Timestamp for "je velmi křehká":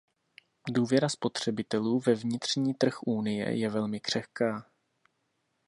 3.59-4.65